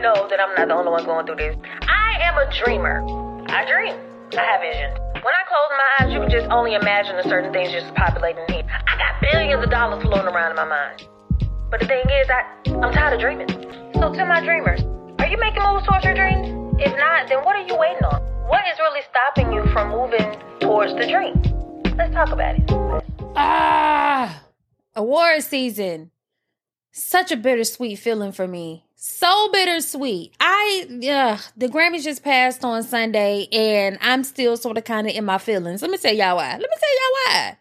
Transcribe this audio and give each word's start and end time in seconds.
know 0.00 0.26
that 0.28 0.40
I'm 0.40 0.54
not 0.56 0.68
the 0.68 0.74
only 0.74 0.90
one 0.90 1.04
going 1.04 1.26
through 1.26 1.36
this. 1.36 1.56
I 1.88 2.18
am 2.24 2.36
a 2.38 2.48
dreamer. 2.64 3.04
I 3.48 3.64
dream. 3.68 3.94
I 4.32 4.44
have 4.44 4.60
visions. 4.60 4.96
When 5.20 5.34
I 5.34 5.44
close 5.44 5.70
my 5.76 5.88
eyes, 6.00 6.12
you 6.12 6.20
can 6.20 6.30
just 6.30 6.48
only 6.50 6.74
imagine 6.74 7.16
the 7.16 7.24
certain 7.24 7.52
things 7.52 7.72
just 7.72 7.94
populating 7.94 8.44
here. 8.48 8.64
I 8.64 8.96
got 8.96 9.20
billions 9.20 9.62
of 9.62 9.70
dollars 9.70 10.02
floating 10.02 10.32
around 10.32 10.50
in 10.50 10.56
my 10.56 10.64
mind. 10.64 11.08
But 11.70 11.80
the 11.80 11.86
thing 11.86 12.04
is, 12.08 12.26
I, 12.30 12.42
I'm 12.80 12.92
tired 12.92 13.14
of 13.14 13.20
dreaming. 13.20 13.48
So 13.94 14.12
to 14.12 14.24
my 14.24 14.40
dreamers, 14.40 14.80
are 15.18 15.28
you 15.28 15.38
making 15.38 15.62
moves 15.62 15.86
towards 15.86 16.04
your 16.04 16.14
dreams? 16.14 16.48
If 16.80 16.96
not, 16.96 17.28
then 17.28 17.44
what 17.44 17.56
are 17.56 17.66
you 17.66 17.76
waiting 17.76 18.04
on? 18.04 18.22
What 18.48 18.64
is 18.72 18.78
really 18.78 19.02
stopping 19.10 19.52
you 19.52 19.64
from 19.72 19.90
moving 19.90 20.34
towards 20.60 20.94
the 20.94 21.06
dream? 21.06 21.36
Let's 21.96 22.14
talk 22.14 22.30
about 22.30 22.56
it. 22.56 22.70
Ah, 23.36 24.42
award 24.96 25.42
season. 25.42 26.10
Such 26.92 27.30
a 27.30 27.36
bittersweet 27.36 27.98
feeling 27.98 28.32
for 28.32 28.48
me. 28.48 28.84
So 28.96 29.50
bittersweet. 29.52 30.34
I, 30.40 30.86
yeah, 30.90 31.38
the 31.56 31.68
Grammys 31.68 32.04
just 32.04 32.22
passed 32.22 32.64
on 32.64 32.82
Sunday 32.82 33.48
and 33.52 33.96
I'm 34.00 34.24
still 34.24 34.56
sort 34.56 34.76
of 34.76 34.84
kind 34.84 35.08
of 35.08 35.14
in 35.14 35.24
my 35.24 35.38
feelings. 35.38 35.82
Let 35.82 35.90
me 35.90 35.98
tell 35.98 36.14
y'all 36.14 36.36
why. 36.36 36.52
Let 36.52 36.60
me 36.60 36.66
tell 36.68 36.96
y'all 36.96 37.12
why. 37.24 37.58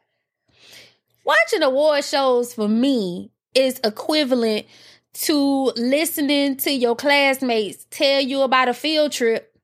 Watching 1.23 1.63
award 1.63 2.03
shows 2.03 2.53
for 2.53 2.67
me 2.67 3.31
is 3.55 3.79
equivalent 3.83 4.65
to 5.13 5.71
listening 5.75 6.57
to 6.57 6.71
your 6.71 6.95
classmates 6.95 7.85
tell 7.89 8.21
you 8.21 8.41
about 8.41 8.67
a 8.67 8.73
field 8.73 9.11
trip 9.11 9.55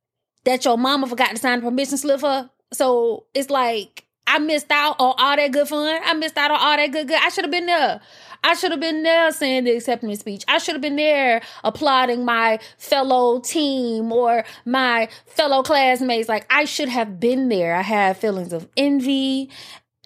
that 0.43 0.63
your 0.63 0.77
mama 0.77 1.07
forgot 1.07 1.31
to 1.31 1.37
sign 1.37 1.59
a 1.59 1.61
permission 1.61 1.97
slip 1.97 2.19
for. 2.19 2.49
So 2.71 3.25
it's 3.33 3.49
like 3.49 4.05
I 4.27 4.39
missed 4.39 4.71
out 4.71 4.95
on 4.99 5.15
all 5.17 5.35
that 5.35 5.51
good 5.51 5.67
fun. 5.67 6.01
I 6.03 6.13
missed 6.13 6.37
out 6.37 6.51
on 6.51 6.59
all 6.59 6.77
that 6.77 6.91
good 6.91 7.07
good. 7.07 7.19
I 7.21 7.29
should 7.29 7.43
have 7.43 7.51
been 7.51 7.65
there. 7.67 8.01
I 8.45 8.53
should 8.53 8.69
have 8.69 8.79
been 8.79 9.01
there 9.01 9.31
saying 9.31 9.63
the 9.63 9.71
acceptance 9.71 10.19
speech. 10.19 10.43
I 10.47 10.59
should 10.59 10.75
have 10.75 10.81
been 10.81 10.97
there 10.97 11.41
applauding 11.63 12.25
my 12.25 12.59
fellow 12.77 13.39
team 13.39 14.11
or 14.11 14.45
my 14.65 15.09
fellow 15.25 15.63
classmates. 15.63 16.29
Like 16.29 16.45
I 16.51 16.65
should 16.65 16.87
have 16.89 17.19
been 17.19 17.49
there. 17.49 17.75
I 17.75 17.81
had 17.81 18.17
feelings 18.17 18.53
of 18.53 18.69
envy, 18.77 19.49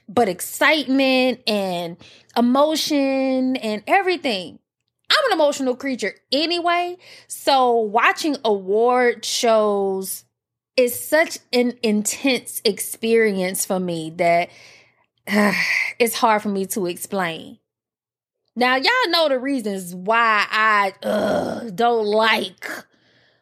but 0.08 0.30
excitement 0.30 1.42
and 1.48 1.98
emotion 2.38 3.58
and 3.58 3.84
everything. 3.86 4.58
I'm 5.12 5.31
an 5.31 5.38
emotional 5.38 5.76
creature 5.76 6.16
anyway. 6.31 6.96
So 7.28 7.76
watching 7.76 8.38
award 8.46 9.26
shows 9.26 10.24
is 10.78 10.98
such 10.98 11.40
an 11.52 11.74
intense 11.84 12.62
experience 12.64 13.66
for 13.66 13.81
me 13.81 14.12
that 14.12 14.50
uh, 15.28 15.52
it's 16.00 16.16
hard 16.16 16.42
for 16.42 16.50
me 16.50 16.68
to 16.68 16.86
explain. 16.86 17.59
Now, 18.60 18.76
y'all 18.76 18.92
know 19.08 19.30
the 19.30 19.40
reasons 19.40 19.96
why 19.96 20.46
I 20.52 20.92
don't 21.74 22.06
like 22.06 22.68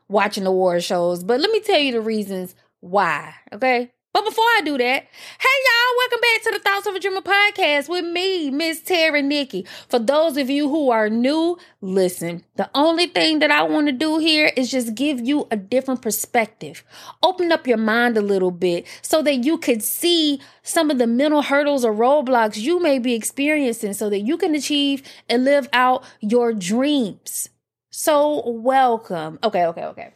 watching 0.07 0.45
award 0.45 0.83
shows, 0.83 1.23
but 1.23 1.39
let 1.39 1.49
me 1.49 1.59
tell 1.59 1.79
you 1.79 1.91
the 1.91 2.01
reasons 2.01 2.53
why, 2.81 3.33
okay? 3.51 3.91
But 4.17 4.25
before 4.25 4.45
I 4.45 4.61
do 4.65 4.79
that, 4.79 5.03
hey 5.03 5.57
y'all, 5.67 5.95
welcome 5.95 6.19
back 6.21 6.41
to 6.41 6.51
the 6.53 6.59
Thoughts 6.59 6.87
of 6.87 6.95
a 6.95 6.99
Dreamer 6.99 7.21
podcast 7.21 7.87
with 7.87 8.03
me, 8.03 8.49
Miss 8.49 8.81
Terry 8.81 9.21
Nikki. 9.21 9.63
For 9.89 9.99
those 9.99 10.37
of 10.37 10.49
you 10.49 10.69
who 10.69 10.89
are 10.89 11.07
new, 11.07 11.59
listen, 11.81 12.43
the 12.55 12.67
only 12.73 13.05
thing 13.05 13.37
that 13.37 13.51
I 13.51 13.61
want 13.61 13.85
to 13.85 13.91
do 13.91 14.17
here 14.17 14.51
is 14.57 14.71
just 14.71 14.95
give 14.95 15.19
you 15.19 15.47
a 15.51 15.55
different 15.55 16.01
perspective. 16.01 16.83
Open 17.21 17.51
up 17.51 17.67
your 17.67 17.77
mind 17.77 18.17
a 18.17 18.21
little 18.21 18.49
bit 18.49 18.87
so 19.03 19.21
that 19.21 19.43
you 19.45 19.59
could 19.59 19.83
see 19.83 20.41
some 20.63 20.89
of 20.89 20.97
the 20.97 21.05
mental 21.05 21.43
hurdles 21.43 21.85
or 21.85 21.93
roadblocks 21.93 22.57
you 22.57 22.81
may 22.81 22.97
be 22.97 23.13
experiencing 23.13 23.93
so 23.93 24.09
that 24.09 24.21
you 24.21 24.35
can 24.35 24.55
achieve 24.55 25.03
and 25.29 25.45
live 25.45 25.69
out 25.73 26.03
your 26.21 26.53
dreams. 26.53 27.49
So, 27.91 28.49
welcome. 28.49 29.37
Okay, 29.43 29.67
okay, 29.67 29.83
okay 29.83 30.13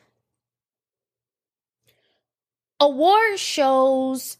award 2.81 3.39
shows, 3.39 4.37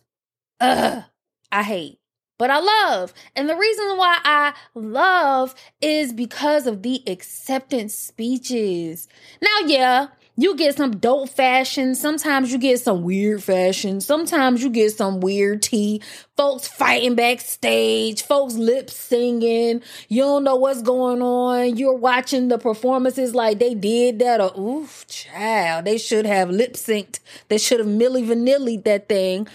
I 0.59 1.05
hate. 1.51 1.99
But 2.37 2.49
I 2.49 2.59
love. 2.59 3.13
And 3.35 3.47
the 3.47 3.55
reason 3.55 3.97
why 3.97 4.17
I 4.23 4.53
love 4.73 5.53
is 5.79 6.11
because 6.11 6.65
of 6.65 6.81
the 6.81 7.03
acceptance 7.05 7.93
speeches. 7.93 9.07
Now, 9.43 9.67
yeah, 9.67 10.07
you 10.41 10.55
get 10.55 10.77
some 10.77 10.97
dope 10.97 11.29
fashion. 11.29 11.93
Sometimes 11.95 12.51
you 12.51 12.57
get 12.57 12.79
some 12.79 13.03
weird 13.03 13.43
fashion. 13.43 14.01
Sometimes 14.01 14.63
you 14.63 14.69
get 14.69 14.91
some 14.93 15.19
weird 15.19 15.61
tea. 15.61 16.01
Folks 16.35 16.67
fighting 16.67 17.15
backstage. 17.15 18.23
Folks 18.23 18.55
lip 18.55 18.89
singing. 18.89 19.81
You 20.07 20.21
don't 20.23 20.43
know 20.43 20.55
what's 20.55 20.81
going 20.81 21.21
on. 21.21 21.77
You're 21.77 21.95
watching 21.95 22.47
the 22.47 22.57
performances 22.57 23.35
like 23.35 23.59
they 23.59 23.75
did 23.75 24.19
that. 24.19 24.41
Or, 24.41 24.59
oof, 24.59 25.05
child. 25.07 25.85
They 25.85 25.97
should 25.97 26.25
have 26.25 26.49
lip 26.49 26.73
synced. 26.73 27.19
They 27.47 27.57
should 27.57 27.79
have 27.79 27.87
Milli 27.87 28.25
Vanilli 28.25 28.83
that 28.83 29.09
thing. 29.09 29.47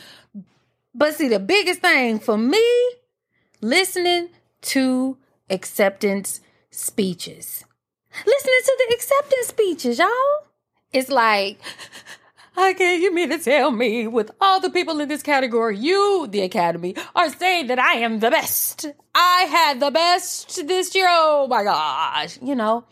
But 0.95 1.15
see, 1.15 1.29
the 1.29 1.39
biggest 1.39 1.81
thing 1.81 2.19
for 2.19 2.39
me, 2.39 2.65
listening 3.61 4.29
to 4.63 5.19
acceptance 5.51 6.41
speeches. 6.71 7.65
Listening 8.27 8.61
to 8.65 8.87
the 8.89 8.95
acceptance 8.95 9.47
speeches, 9.49 9.99
y'all. 9.99 10.47
It's 10.93 11.11
like, 11.11 11.61
I 12.57 12.73
can't 12.73 13.03
you 13.03 13.13
mean 13.13 13.31
to 13.31 13.39
tell 13.39 13.71
me 13.71 14.07
with 14.07 14.31
all 14.41 14.61
the 14.61 14.71
people 14.71 15.01
in 15.01 15.09
this 15.09 15.23
category, 15.23 15.77
you, 15.77 16.27
the 16.31 16.41
Academy, 16.41 16.95
are 17.15 17.31
saying 17.31 17.67
that 17.67 17.79
I 17.79 17.95
am 17.95 18.21
the 18.21 18.31
best. 18.31 18.87
I 19.15 19.47
had 19.51 19.81
the 19.81 19.91
best 19.91 20.67
this 20.67 20.95
year. 20.95 21.07
Oh 21.09 21.47
my 21.49 21.65
gosh. 21.65 22.39
You 22.41 22.55
know, 22.55 22.85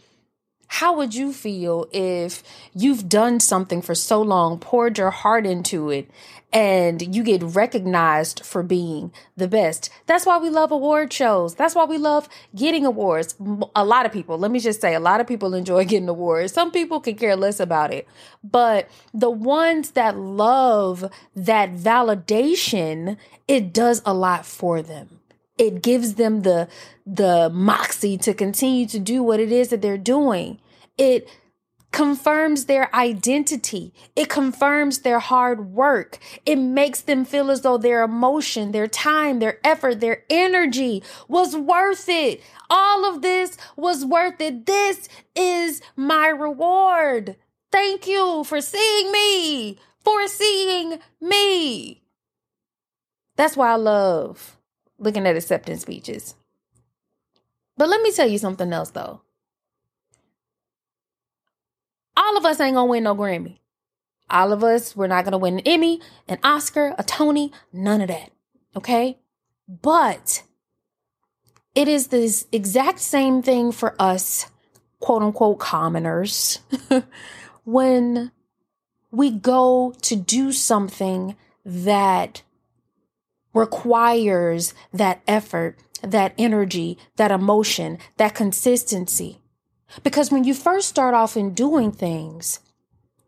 how 0.67 0.97
would 0.97 1.15
you 1.15 1.33
feel 1.33 1.87
if 1.93 2.43
you've 2.75 3.09
done 3.09 3.41
something 3.41 3.83
for 3.83 3.95
so 3.95 4.21
long, 4.21 4.59
poured 4.59 4.99
your 4.99 5.11
heart 5.11 5.47
into 5.47 5.91
it, 5.91 6.11
and 6.53 7.15
you 7.15 7.25
get 7.25 7.43
recognized 7.43 8.45
for 8.45 8.63
being 8.63 9.13
the 9.37 9.49
best. 9.49 9.91
That's 10.07 10.25
why 10.25 10.39
we 10.39 10.51
love 10.51 10.71
award 10.71 11.13
shows. 11.13 11.57
That's 11.57 11.75
why 11.75 11.85
we 11.85 11.99
love 11.99 12.29
getting 12.55 12.87
awards. 12.87 13.35
A 13.75 13.85
lot 13.85 14.07
of 14.07 14.13
people, 14.13 14.39
let 14.39 14.53
me 14.53 14.61
just 14.61 14.81
say, 14.81 14.95
a 14.95 15.01
lot 15.01 15.21
of 15.21 15.27
people 15.27 15.53
enjoy 15.53 15.85
getting 15.85 16.09
awards. 16.09 16.53
Some 16.53 16.71
people 16.71 17.01
can 17.01 17.17
care 17.17 17.35
less 17.35 17.59
about 17.59 17.93
it. 17.93 18.07
But 18.45 18.89
the 19.13 19.31
ones 19.31 19.91
that 19.93 20.17
love 20.17 21.11
that 21.35 21.75
validation, 21.75 23.17
it 23.49 23.73
does 23.73 24.01
a 24.07 24.15
lot 24.15 24.47
for 24.47 24.81
them. 24.81 25.19
It 25.59 25.83
gives 25.83 26.15
them 26.15 26.43
the 26.43 26.69
the 27.07 27.51
moxie 27.51 28.19
to 28.19 28.35
continue 28.35 28.87
to 28.87 28.99
do 28.99 29.23
what 29.23 29.41
it 29.41 29.53
is 29.53 29.69
that 29.69 29.83
they're 29.83 29.99
doing. 29.99 30.61
It 30.99 31.29
confirms 31.95 32.65
their 32.65 32.93
identity. 32.93 33.95
It 34.17 34.29
confirms 34.29 35.01
their 35.01 35.21
hard 35.21 35.71
work. 35.73 36.19
It 36.45 36.57
makes 36.57 37.03
them 37.03 37.25
feel 37.25 37.53
as 37.53 37.61
though 37.61 37.79
their 37.79 38.03
emotion, 38.03 38.73
their 38.73 38.89
time, 38.89 39.39
their 39.39 39.61
effort, 39.63 40.01
their 40.01 40.25
energy 40.29 41.05
was 41.29 41.55
worth 41.57 42.09
it. 42.09 42.43
All 42.69 43.05
of 43.05 43.23
this 43.23 43.57
was 43.77 44.05
worth 44.05 44.41
it. 44.41 44.67
This 44.67 45.09
is 45.37 45.83
my 45.95 46.27
reward. 46.27 47.37
Thank 47.71 48.09
you 48.09 48.43
for 48.43 48.61
seeing 48.61 49.13
me, 49.13 49.79
for 50.01 50.27
seeing 50.27 50.99
me. 51.21 52.03
That's 53.37 53.57
why 53.57 53.71
I 53.71 53.77
love 53.77 54.57
looking 54.99 55.27
at 55.27 55.37
acceptance 55.37 55.83
speeches. 55.83 56.35
But 57.77 57.89
let 57.89 58.03
me 58.03 58.13
tell 58.13 58.29
you 58.29 58.39
something 58.39 58.73
else 58.73 58.91
though 58.91 59.23
all 62.17 62.37
of 62.37 62.45
us 62.45 62.61
ain't 62.61 62.75
gonna 62.75 62.91
win 62.91 63.05
no 63.05 63.15
Grammy. 63.15 63.59
All 64.31 64.53
of 64.53 64.65
us, 64.65 64.97
we're 64.97 65.07
not 65.07 65.25
gonna 65.25 65.39
win 65.39 65.59
an 65.59 65.67
Emmy, 65.67 66.01
an 66.29 66.39
Oscar, 66.43 66.95
a 66.99 67.03
Tony, 67.03 67.53
none 67.73 68.01
of 68.01 68.09
that. 68.09 68.31
Okay? 68.77 69.19
But 69.69 70.43
it 71.75 71.89
is 71.89 72.09
this 72.09 72.47
exact 72.53 73.01
same 73.01 73.43
thing 73.43 73.73
for 73.73 73.95
us, 73.99 74.51
quote 75.01 75.23
unquote, 75.23 75.59
commoners, 75.59 76.61
when 77.65 78.33
we 79.11 79.31
go 79.31 79.95
to 80.03 80.17
do 80.17 80.53
something 80.53 81.37
that 81.65 82.43
requires 83.55 84.75
that 84.93 85.23
effort, 85.27 85.79
that 86.03 86.35
energy, 86.37 86.99
that 87.17 87.31
emotion, 87.31 87.99
that 88.17 88.35
consistency. 88.35 89.41
Because 90.03 90.31
when 90.31 90.45
you 90.45 90.55
first 90.55 90.89
start 90.89 91.15
off 91.15 91.37
in 91.37 91.55
doing 91.55 91.93
things, 91.93 92.61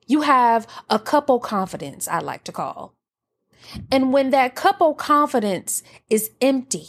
you 0.07 0.23
have 0.23 0.67
a 0.91 0.99
couple 0.99 1.39
confidence, 1.39 2.09
I 2.09 2.19
like 2.19 2.45
to 2.45 2.53
call. 2.53 2.95
And 3.91 4.13
when 4.13 4.31
that 4.31 4.55
couple 4.55 4.95
confidence 4.95 5.83
is 6.09 6.31
empty, 6.41 6.87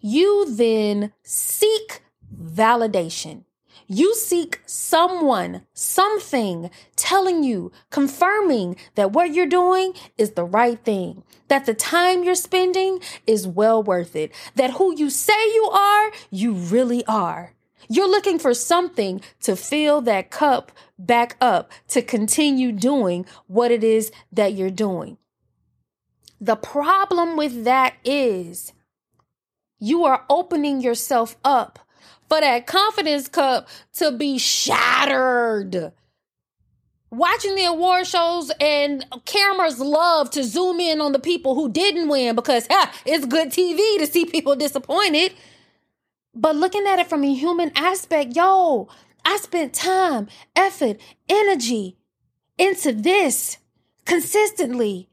you 0.00 0.46
then 0.48 1.12
seek 1.22 2.02
validation. 2.34 3.44
You 3.86 4.14
seek 4.14 4.60
someone, 4.66 5.62
something 5.72 6.70
telling 6.96 7.44
you, 7.44 7.72
confirming 7.90 8.76
that 8.94 9.12
what 9.12 9.32
you're 9.32 9.46
doing 9.46 9.92
is 10.16 10.32
the 10.32 10.44
right 10.44 10.78
thing, 10.84 11.22
that 11.48 11.66
the 11.66 11.74
time 11.74 12.24
you're 12.24 12.34
spending 12.34 13.00
is 13.26 13.46
well 13.46 13.82
worth 13.82 14.16
it, 14.16 14.32
that 14.54 14.72
who 14.72 14.94
you 14.96 15.10
say 15.10 15.32
you 15.54 15.70
are, 15.72 16.12
you 16.30 16.52
really 16.52 17.04
are. 17.06 17.54
You're 17.88 18.10
looking 18.10 18.38
for 18.38 18.52
something 18.52 19.20
to 19.42 19.56
fill 19.56 20.00
that 20.02 20.30
cup 20.30 20.72
back 20.98 21.36
up 21.40 21.70
to 21.88 22.02
continue 22.02 22.72
doing 22.72 23.24
what 23.46 23.70
it 23.70 23.82
is 23.82 24.12
that 24.32 24.52
you're 24.54 24.70
doing. 24.70 25.16
The 26.40 26.56
problem 26.56 27.36
with 27.36 27.64
that 27.64 27.94
is 28.04 28.72
you 29.78 30.04
are 30.04 30.24
opening 30.28 30.80
yourself 30.80 31.36
up 31.44 31.78
for 32.28 32.40
that 32.40 32.66
confidence 32.66 33.28
cup 33.28 33.68
to 33.94 34.12
be 34.12 34.38
shattered. 34.38 35.92
Watching 37.10 37.54
the 37.54 37.64
award 37.64 38.06
shows 38.06 38.52
and 38.60 39.04
cameras 39.24 39.80
love 39.80 40.30
to 40.32 40.44
zoom 40.44 40.78
in 40.78 41.00
on 41.00 41.12
the 41.12 41.18
people 41.18 41.54
who 41.54 41.70
didn't 41.70 42.08
win 42.08 42.34
because 42.34 42.66
it's 43.06 43.24
good 43.24 43.48
TV 43.48 43.98
to 43.98 44.06
see 44.06 44.26
people 44.26 44.54
disappointed. 44.56 45.32
But 46.34 46.56
looking 46.56 46.86
at 46.86 46.98
it 46.98 47.08
from 47.08 47.24
a 47.24 47.34
human 47.34 47.72
aspect, 47.74 48.36
yo, 48.36 48.88
I 49.24 49.38
spent 49.38 49.72
time, 49.72 50.28
effort, 50.54 51.00
energy 51.28 51.96
into 52.58 52.92
this 52.92 53.56
consistently, 54.04 55.08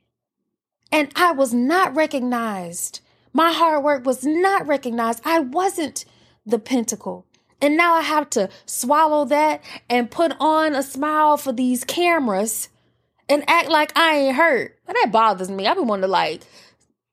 and 0.91 1.11
I 1.15 1.31
was 1.31 1.53
not 1.53 1.95
recognized. 1.95 2.99
My 3.31 3.53
hard 3.53 3.83
work 3.83 4.05
was 4.05 4.25
not 4.25 4.67
recognized. 4.67 5.21
I 5.25 5.39
wasn't 5.39 6.05
the 6.45 6.59
pentacle. 6.59 7.25
And 7.61 7.77
now 7.77 7.95
I 7.95 8.01
have 8.01 8.29
to 8.31 8.49
swallow 8.65 9.25
that 9.25 9.63
and 9.89 10.11
put 10.11 10.33
on 10.39 10.75
a 10.75 10.83
smile 10.83 11.37
for 11.37 11.51
these 11.51 11.83
cameras 11.83 12.69
and 13.27 13.43
act 13.47 13.69
like 13.69 13.97
I 13.97 14.17
ain't 14.17 14.35
hurt. 14.35 14.77
That 14.87 15.09
bothers 15.11 15.49
me. 15.49 15.65
I've 15.65 15.77
been 15.77 15.87
wanting 15.87 16.03
to 16.03 16.07
like, 16.07 16.41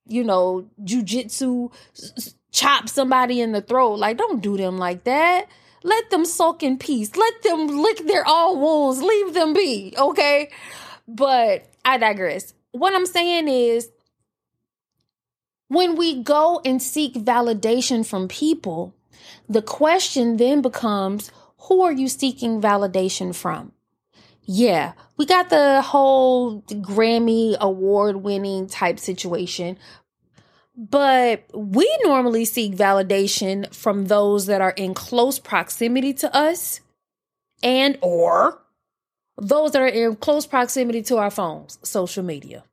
you 0.07 0.25
know, 0.25 0.69
jujitsu, 0.83 1.73
chop 2.51 2.89
somebody 2.89 3.41
in 3.41 3.53
the 3.53 3.63
throat. 3.63 3.95
Like, 3.95 4.19
don't 4.19 4.43
do 4.43 4.57
them 4.57 4.79
like 4.79 5.05
that. 5.05 5.47
Let 5.85 6.11
them 6.11 6.25
sulk 6.25 6.63
in 6.63 6.79
peace. 6.79 7.17
Let 7.17 7.43
them 7.43 7.69
lick 7.69 8.07
their 8.07 8.27
all 8.27 8.59
wounds. 8.59 9.03
Leave 9.03 9.35
them 9.35 9.53
be. 9.53 9.95
Okay. 9.97 10.51
But 11.09 11.67
I 11.85 11.99
digress. 11.99 12.55
What 12.73 12.95
I'm 12.95 13.07
saying 13.07 13.49
is, 13.49 13.91
when 15.69 15.97
we 15.97 16.23
go 16.23 16.61
and 16.65 16.83
seek 16.83 17.15
validation 17.15 18.07
from 18.07 18.29
people, 18.29 18.95
the 19.49 19.63
question 19.63 20.37
then 20.37 20.63
becomes 20.63 21.31
who 21.69 21.83
are 21.83 21.93
you 21.93 22.09
seeking 22.09 22.61
validation 22.61 23.35
from? 23.35 23.73
Yeah, 24.45 24.95
we 25.17 25.27
got 25.27 25.51
the 25.51 25.81
whole 25.83 26.63
Grammy 26.63 27.57
award 27.59 28.17
winning 28.17 28.67
type 28.67 28.99
situation, 28.99 29.79
but 30.77 31.45
we 31.55 31.89
normally 32.03 32.45
seek 32.45 32.75
validation 32.75 33.73
from 33.75 34.07
those 34.07 34.47
that 34.47 34.61
are 34.61 34.73
in 34.73 34.95
close 34.95 35.39
proximity 35.39 36.13
to 36.15 36.35
us 36.35 36.81
and 37.63 37.99
or 38.01 38.61
those 39.39 39.73
that 39.73 39.83
are 39.83 39.87
in 39.87 40.17
close 40.17 40.47
proximity 40.47 41.03
to 41.03 41.19
our 41.19 41.31
phones, 41.31 41.79
social 41.83 42.25
media. 42.25 42.65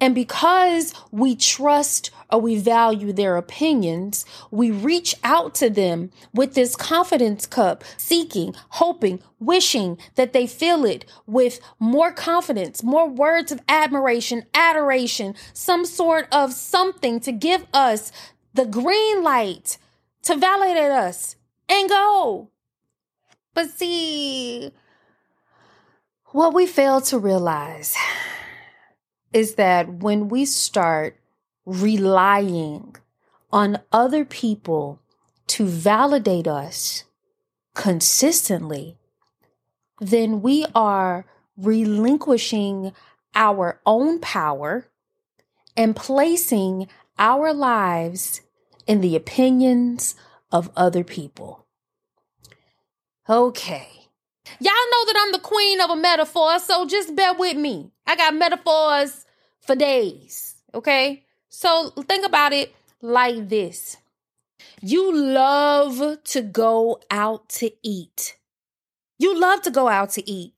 And 0.00 0.14
because 0.14 0.92
we 1.12 1.36
trust 1.36 2.10
or 2.30 2.40
we 2.40 2.58
value 2.58 3.12
their 3.12 3.36
opinions, 3.36 4.26
we 4.50 4.70
reach 4.70 5.14
out 5.22 5.54
to 5.56 5.70
them 5.70 6.10
with 6.34 6.54
this 6.54 6.74
confidence 6.74 7.46
cup, 7.46 7.84
seeking, 7.96 8.54
hoping, 8.70 9.20
wishing 9.38 9.96
that 10.16 10.32
they 10.32 10.46
fill 10.46 10.84
it 10.84 11.04
with 11.26 11.60
more 11.78 12.12
confidence, 12.12 12.82
more 12.82 13.08
words 13.08 13.52
of 13.52 13.60
admiration, 13.68 14.44
adoration, 14.52 15.34
some 15.52 15.84
sort 15.84 16.26
of 16.32 16.52
something 16.52 17.20
to 17.20 17.30
give 17.30 17.64
us 17.72 18.10
the 18.52 18.66
green 18.66 19.22
light 19.22 19.78
to 20.22 20.34
validate 20.34 20.90
us 20.90 21.36
and 21.68 21.88
go. 21.88 22.50
But 23.54 23.70
see, 23.70 24.72
what 26.26 26.52
we 26.52 26.66
fail 26.66 27.00
to 27.02 27.18
realize 27.18 27.96
is 29.34 29.56
that 29.56 29.92
when 29.92 30.28
we 30.28 30.44
start 30.44 31.18
relying 31.66 32.96
on 33.52 33.80
other 33.92 34.24
people 34.24 35.00
to 35.48 35.66
validate 35.66 36.46
us 36.46 37.04
consistently, 37.74 38.96
then 40.00 40.40
we 40.40 40.64
are 40.74 41.26
relinquishing 41.56 42.92
our 43.34 43.80
own 43.84 44.20
power 44.20 44.86
and 45.76 45.96
placing 45.96 46.86
our 47.18 47.52
lives 47.52 48.40
in 48.86 49.00
the 49.00 49.16
opinions 49.16 50.14
of 50.52 50.70
other 50.76 51.02
people. 51.02 51.66
Okay. 53.28 53.88
Y'all 54.60 54.72
know 54.90 55.06
that 55.06 55.16
I'm 55.18 55.32
the 55.32 55.38
queen 55.38 55.80
of 55.80 55.90
a 55.90 55.96
metaphor, 55.96 56.58
so 56.60 56.86
just 56.86 57.16
bear 57.16 57.34
with 57.34 57.56
me. 57.56 57.90
I 58.06 58.14
got 58.14 58.34
metaphors 58.34 59.23
for 59.66 59.74
days. 59.74 60.54
Okay. 60.74 61.24
So 61.48 61.90
think 61.90 62.26
about 62.26 62.52
it 62.52 62.74
like 63.00 63.48
this 63.48 63.96
you 64.80 65.14
love 65.14 66.22
to 66.24 66.42
go 66.42 67.00
out 67.10 67.48
to 67.48 67.70
eat. 67.82 68.36
You 69.18 69.38
love 69.38 69.62
to 69.62 69.70
go 69.70 69.88
out 69.88 70.10
to 70.10 70.30
eat. 70.30 70.52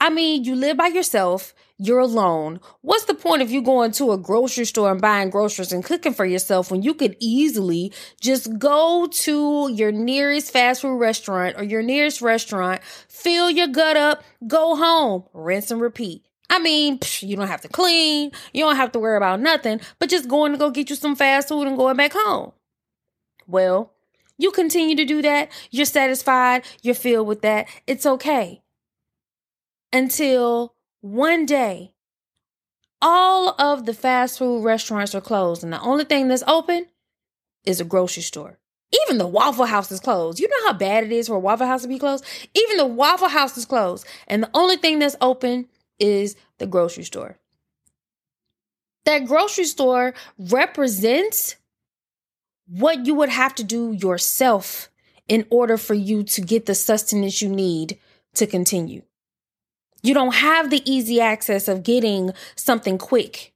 I 0.00 0.10
mean, 0.10 0.42
you 0.42 0.56
live 0.56 0.76
by 0.76 0.88
yourself, 0.88 1.54
you're 1.78 2.00
alone. 2.00 2.58
What's 2.80 3.04
the 3.04 3.14
point 3.14 3.42
of 3.42 3.52
you 3.52 3.62
going 3.62 3.92
to 3.92 4.10
a 4.10 4.18
grocery 4.18 4.64
store 4.64 4.90
and 4.90 5.00
buying 5.00 5.30
groceries 5.30 5.72
and 5.72 5.84
cooking 5.84 6.12
for 6.12 6.24
yourself 6.24 6.70
when 6.70 6.82
you 6.82 6.94
could 6.94 7.16
easily 7.20 7.92
just 8.20 8.58
go 8.58 9.06
to 9.06 9.70
your 9.72 9.92
nearest 9.92 10.52
fast 10.52 10.82
food 10.82 10.98
restaurant 10.98 11.56
or 11.56 11.62
your 11.62 11.82
nearest 11.82 12.20
restaurant, 12.20 12.82
fill 13.06 13.48
your 13.48 13.68
gut 13.68 13.96
up, 13.96 14.24
go 14.46 14.74
home, 14.74 15.24
rinse 15.32 15.70
and 15.70 15.80
repeat? 15.80 16.24
I 16.52 16.58
mean, 16.58 16.98
psh, 16.98 17.26
you 17.26 17.34
don't 17.34 17.48
have 17.48 17.62
to 17.62 17.68
clean, 17.68 18.30
you 18.52 18.62
don't 18.62 18.76
have 18.76 18.92
to 18.92 18.98
worry 18.98 19.16
about 19.16 19.40
nothing, 19.40 19.80
but 19.98 20.10
just 20.10 20.28
going 20.28 20.52
to 20.52 20.58
go 20.58 20.70
get 20.70 20.90
you 20.90 20.96
some 20.96 21.16
fast 21.16 21.48
food 21.48 21.66
and 21.66 21.78
going 21.78 21.96
back 21.96 22.12
home. 22.12 22.52
Well, 23.46 23.94
you 24.36 24.50
continue 24.50 24.94
to 24.96 25.06
do 25.06 25.22
that, 25.22 25.50
you're 25.70 25.86
satisfied, 25.86 26.66
you're 26.82 26.94
filled 26.94 27.26
with 27.26 27.40
that, 27.40 27.68
it's 27.86 28.04
okay. 28.04 28.60
Until 29.94 30.74
one 31.00 31.46
day, 31.46 31.94
all 33.00 33.54
of 33.58 33.86
the 33.86 33.94
fast 33.94 34.38
food 34.38 34.62
restaurants 34.62 35.14
are 35.14 35.22
closed, 35.22 35.64
and 35.64 35.72
the 35.72 35.80
only 35.80 36.04
thing 36.04 36.28
that's 36.28 36.44
open 36.46 36.84
is 37.64 37.80
a 37.80 37.84
grocery 37.84 38.22
store. 38.22 38.58
Even 39.04 39.16
the 39.16 39.26
Waffle 39.26 39.64
House 39.64 39.90
is 39.90 40.00
closed. 40.00 40.38
You 40.38 40.48
know 40.48 40.66
how 40.66 40.74
bad 40.74 41.04
it 41.04 41.12
is 41.12 41.28
for 41.28 41.36
a 41.36 41.40
Waffle 41.40 41.66
House 41.66 41.80
to 41.80 41.88
be 41.88 41.98
closed? 41.98 42.26
Even 42.52 42.76
the 42.76 42.84
Waffle 42.84 43.28
House 43.28 43.56
is 43.56 43.64
closed. 43.64 44.06
And 44.28 44.42
the 44.42 44.50
only 44.52 44.76
thing 44.76 44.98
that's 44.98 45.16
open 45.22 45.66
is 46.02 46.36
the 46.58 46.66
grocery 46.66 47.04
store. 47.04 47.38
That 49.04 49.26
grocery 49.26 49.64
store 49.64 50.14
represents 50.38 51.56
what 52.68 53.06
you 53.06 53.14
would 53.14 53.28
have 53.28 53.54
to 53.56 53.64
do 53.64 53.92
yourself 53.92 54.90
in 55.28 55.46
order 55.50 55.76
for 55.76 55.94
you 55.94 56.22
to 56.24 56.40
get 56.40 56.66
the 56.66 56.74
sustenance 56.74 57.40
you 57.40 57.48
need 57.48 57.98
to 58.34 58.46
continue. 58.46 59.02
You 60.02 60.14
don't 60.14 60.34
have 60.34 60.70
the 60.70 60.82
easy 60.90 61.20
access 61.20 61.68
of 61.68 61.84
getting 61.84 62.32
something 62.56 62.98
quick 62.98 63.52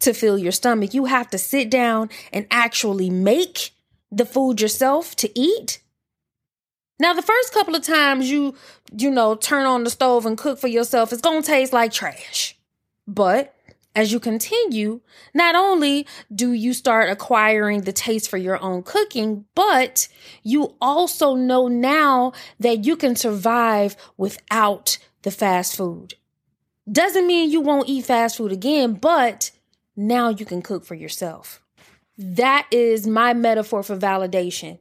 to 0.00 0.14
fill 0.14 0.38
your 0.38 0.52
stomach. 0.52 0.94
You 0.94 1.06
have 1.06 1.28
to 1.30 1.38
sit 1.38 1.70
down 1.70 2.08
and 2.32 2.46
actually 2.50 3.10
make 3.10 3.70
the 4.10 4.24
food 4.24 4.60
yourself 4.60 5.16
to 5.16 5.38
eat. 5.38 5.82
Now, 7.00 7.14
the 7.14 7.22
first 7.22 7.52
couple 7.52 7.76
of 7.76 7.82
times 7.82 8.30
you, 8.30 8.54
you 8.96 9.10
know, 9.10 9.36
turn 9.36 9.66
on 9.66 9.84
the 9.84 9.90
stove 9.90 10.26
and 10.26 10.36
cook 10.36 10.58
for 10.58 10.68
yourself, 10.68 11.12
it's 11.12 11.22
going 11.22 11.42
to 11.42 11.46
taste 11.46 11.72
like 11.72 11.92
trash. 11.92 12.56
But 13.06 13.54
as 13.94 14.12
you 14.12 14.20
continue, 14.20 15.00
not 15.34 15.54
only 15.54 16.06
do 16.32 16.52
you 16.52 16.72
start 16.72 17.10
acquiring 17.10 17.82
the 17.82 17.92
taste 17.92 18.28
for 18.28 18.36
your 18.36 18.62
own 18.62 18.82
cooking, 18.82 19.44
but 19.54 20.08
you 20.42 20.76
also 20.80 21.34
know 21.34 21.68
now 21.68 22.32
that 22.60 22.84
you 22.84 22.96
can 22.96 23.16
survive 23.16 23.96
without 24.16 24.98
the 25.22 25.30
fast 25.30 25.76
food. 25.76 26.14
Doesn't 26.90 27.26
mean 27.26 27.50
you 27.50 27.60
won't 27.60 27.88
eat 27.88 28.04
fast 28.06 28.36
food 28.36 28.52
again, 28.52 28.94
but 28.94 29.50
now 29.96 30.28
you 30.28 30.46
can 30.46 30.62
cook 30.62 30.84
for 30.84 30.94
yourself. 30.94 31.60
That 32.16 32.66
is 32.70 33.06
my 33.06 33.34
metaphor 33.34 33.82
for 33.82 33.96
validation. 33.96 34.78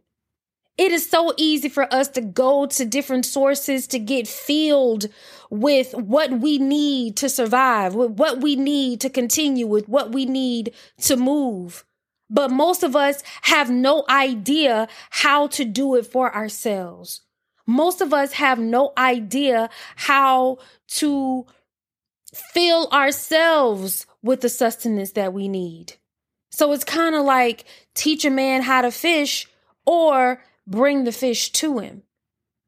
It 0.77 0.91
is 0.91 1.09
so 1.09 1.33
easy 1.37 1.69
for 1.69 1.91
us 1.91 2.07
to 2.09 2.21
go 2.21 2.67
to 2.67 2.85
different 2.85 3.25
sources 3.25 3.87
to 3.87 3.99
get 3.99 4.27
filled 4.27 5.07
with 5.49 5.93
what 5.93 6.31
we 6.39 6.59
need 6.59 7.17
to 7.17 7.29
survive, 7.29 7.95
with 7.95 8.11
what 8.11 8.41
we 8.41 8.55
need 8.55 9.01
to 9.01 9.09
continue, 9.09 9.65
with 9.65 9.89
what 9.89 10.11
we 10.11 10.25
need 10.25 10.73
to 11.01 11.17
move. 11.17 11.83
But 12.29 12.51
most 12.51 12.83
of 12.83 12.95
us 12.95 13.23
have 13.43 13.71
no 13.71 14.05
idea 14.09 14.87
how 15.09 15.47
to 15.47 15.65
do 15.65 15.95
it 15.95 16.05
for 16.05 16.33
ourselves. 16.35 17.21
Most 17.65 18.01
of 18.01 18.13
us 18.13 18.33
have 18.33 18.59
no 18.59 18.93
idea 18.97 19.69
how 19.95 20.59
to 20.87 21.45
fill 22.53 22.87
ourselves 22.91 24.05
with 24.21 24.41
the 24.41 24.49
sustenance 24.49 25.13
that 25.13 25.33
we 25.33 25.47
need. 25.47 25.93
So 26.51 26.71
it's 26.71 26.83
kind 26.83 27.15
of 27.15 27.25
like 27.25 27.65
teach 27.93 28.25
a 28.25 28.29
man 28.29 28.61
how 28.61 28.81
to 28.81 28.91
fish 28.91 29.47
or 29.85 30.41
bring 30.67 31.03
the 31.03 31.11
fish 31.11 31.51
to 31.53 31.79
him. 31.79 32.03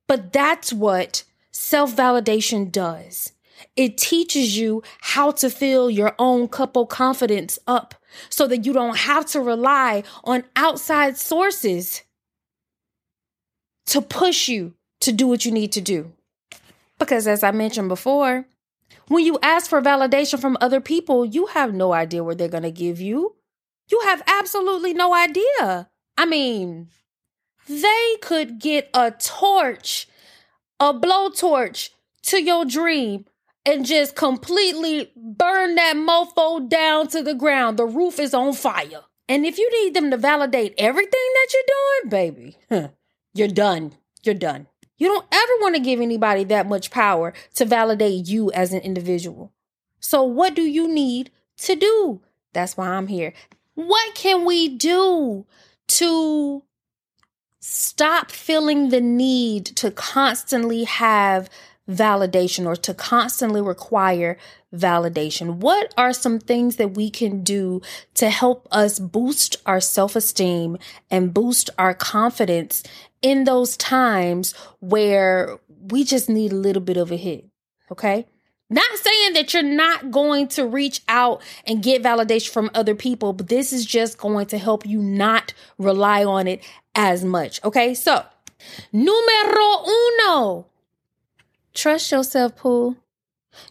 But 0.07 0.33
that's 0.33 0.73
what 0.73 1.23
self 1.51 1.95
validation 1.95 2.71
does. 2.71 3.33
It 3.75 3.97
teaches 3.97 4.57
you 4.57 4.81
how 5.01 5.31
to 5.31 5.49
fill 5.49 5.89
your 5.89 6.15
own 6.17 6.47
cup 6.47 6.77
of 6.77 6.89
confidence 6.89 7.59
up 7.67 7.93
so 8.29 8.47
that 8.47 8.65
you 8.65 8.73
don't 8.73 8.97
have 8.97 9.25
to 9.27 9.41
rely 9.41 10.03
on 10.23 10.45
outside 10.55 11.17
sources 11.17 12.03
to 13.87 14.01
push 14.01 14.47
you 14.47 14.73
to 15.01 15.11
do 15.11 15.27
what 15.27 15.45
you 15.45 15.51
need 15.51 15.71
to 15.73 15.81
do. 15.81 16.13
Because 16.97 17.27
as 17.27 17.43
I 17.43 17.51
mentioned 17.51 17.89
before, 17.89 18.45
when 19.07 19.25
you 19.25 19.39
ask 19.41 19.69
for 19.69 19.81
validation 19.81 20.39
from 20.39 20.57
other 20.61 20.81
people, 20.81 21.25
you 21.25 21.47
have 21.47 21.73
no 21.73 21.93
idea 21.93 22.23
what 22.23 22.37
they're 22.37 22.47
going 22.47 22.63
to 22.63 22.71
give 22.71 22.99
you. 23.01 23.35
You 23.89 24.01
have 24.05 24.21
absolutely 24.27 24.93
no 24.93 25.13
idea. 25.15 25.89
I 26.17 26.25
mean, 26.25 26.89
they 27.69 28.17
could 28.21 28.59
get 28.59 28.89
a 28.93 29.11
torch, 29.11 30.07
a 30.79 30.93
blowtorch 30.93 31.89
to 32.23 32.41
your 32.41 32.65
dream 32.65 33.25
and 33.65 33.85
just 33.85 34.15
completely 34.15 35.11
burn 35.15 35.75
that 35.75 35.95
mofo 35.95 36.67
down 36.67 37.07
to 37.09 37.21
the 37.21 37.35
ground. 37.35 37.77
The 37.77 37.85
roof 37.85 38.19
is 38.19 38.33
on 38.33 38.53
fire. 38.53 39.03
And 39.27 39.45
if 39.45 39.59
you 39.59 39.69
need 39.83 39.93
them 39.93 40.09
to 40.09 40.17
validate 40.17 40.73
everything 40.77 41.11
that 41.11 41.47
you're 41.53 41.63
doing, 41.67 42.09
baby, 42.09 42.57
huh, 42.69 42.87
you're 43.33 43.47
done. 43.47 43.93
You're 44.23 44.35
done. 44.35 44.67
You 44.97 45.07
don't 45.07 45.27
ever 45.31 45.53
want 45.61 45.75
to 45.75 45.81
give 45.81 46.01
anybody 46.01 46.43
that 46.45 46.67
much 46.67 46.89
power 46.89 47.33
to 47.55 47.65
validate 47.65 48.27
you 48.27 48.51
as 48.51 48.73
an 48.73 48.81
individual. 48.81 49.53
So, 49.99 50.23
what 50.23 50.55
do 50.55 50.63
you 50.63 50.87
need 50.87 51.29
to 51.57 51.75
do? 51.75 52.21
That's 52.53 52.75
why 52.75 52.89
I'm 52.89 53.07
here. 53.07 53.33
What 53.75 54.15
can 54.15 54.45
we 54.45 54.67
do 54.67 55.45
to 55.87 56.63
stop 57.59 58.31
feeling 58.31 58.89
the 58.89 59.01
need 59.01 59.65
to 59.65 59.91
constantly 59.91 60.85
have 60.85 61.49
validation 61.89 62.65
or 62.65 62.75
to 62.75 62.93
constantly 62.93 63.61
require 63.61 64.37
validation? 64.73 65.55
What 65.55 65.93
are 65.97 66.13
some 66.13 66.39
things 66.39 66.75
that 66.77 66.95
we 66.95 67.09
can 67.09 67.43
do 67.43 67.81
to 68.15 68.29
help 68.29 68.67
us 68.71 68.99
boost 68.99 69.57
our 69.65 69.81
self 69.81 70.15
esteem 70.15 70.77
and 71.09 71.33
boost 71.33 71.69
our 71.77 71.93
confidence 71.93 72.83
in 73.21 73.43
those 73.43 73.75
times 73.75 74.53
where 74.79 75.59
we 75.67 76.03
just 76.03 76.29
need 76.29 76.51
a 76.51 76.55
little 76.55 76.81
bit 76.81 76.97
of 76.97 77.11
a 77.11 77.17
hit? 77.17 77.45
Okay. 77.91 78.25
Not 78.69 78.97
saying 78.97 79.33
that 79.33 79.53
you're 79.53 79.63
not 79.63 80.11
going 80.11 80.47
to 80.49 80.67
reach 80.67 81.01
out 81.07 81.41
and 81.65 81.81
get 81.81 82.03
validation 82.03 82.49
from 82.49 82.69
other 82.75 82.93
people, 82.93 83.33
but 83.33 83.47
this 83.47 83.73
is 83.73 83.85
just 83.85 84.19
going 84.19 84.45
to 84.47 84.57
help 84.59 84.85
you 84.85 85.01
not 85.01 85.53
rely 85.79 86.23
on 86.23 86.47
it 86.47 86.63
as 86.93 87.25
much. 87.25 87.63
Okay. 87.63 87.95
So, 87.95 88.23
numero 88.93 89.85
uno, 89.87 90.67
trust 91.73 92.11
yourself, 92.11 92.55
Pooh. 92.55 92.97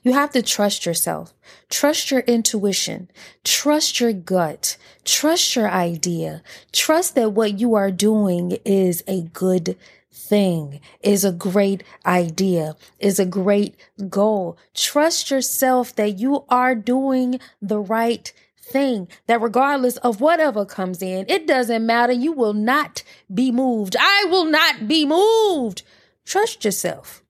You 0.03 0.13
have 0.13 0.33
to 0.33 0.43
trust 0.43 0.85
yourself. 0.85 1.33
Trust 1.71 2.11
your 2.11 2.21
intuition. 2.21 3.09
Trust 3.45 4.01
your 4.01 4.13
gut. 4.13 4.77
Trust 5.05 5.55
your 5.55 5.71
idea. 5.71 6.43
Trust 6.73 7.15
that 7.15 7.31
what 7.33 7.61
you 7.61 7.75
are 7.75 7.91
doing 7.91 8.59
is 8.65 9.05
a 9.07 9.23
good 9.23 9.77
thing, 10.19 10.81
is 11.01 11.25
a 11.25 11.33
great 11.33 11.83
idea, 12.05 12.77
is 12.99 13.19
a 13.19 13.27
great 13.27 13.77
goal. 14.09 14.59
Trust 14.75 15.31
yourself 15.31 15.95
that 15.97 16.19
you 16.19 16.45
are 16.49 16.75
doing 16.75 17.41
the 17.63 17.79
right 17.79 18.33
thing, 18.61 19.09
that 19.27 19.41
regardless 19.41 19.97
of 19.99 20.21
whatever 20.21 20.65
comes 20.65 21.03
in, 21.03 21.25
it 21.29 21.47
doesn't 21.47 21.87
matter. 21.87 22.13
You 22.13 22.33
will 22.33 22.53
not 22.53 23.03
be 23.33 23.51
moved. 23.51 23.97
I 23.99 24.27
will 24.29 24.45
not 24.45 24.89
be 24.89 25.07
moved. 25.07 25.83
Trust 26.25 26.65
yourself. 26.65 27.23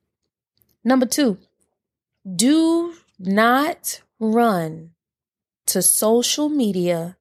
Number 0.82 1.06
two, 1.06 1.38
do 2.34 2.94
not 3.18 4.00
run 4.18 4.90
to 5.66 5.82
social 5.82 6.48
media 6.48 7.16